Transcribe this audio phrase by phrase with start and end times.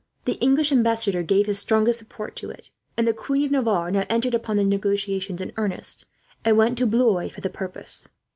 [0.25, 4.03] The English ambassador gave his strongest support to it, and the Queen of Navarre now
[4.09, 6.07] entered upon the negotiations in earnest,
[6.43, 8.09] and went to Blois for the purpose.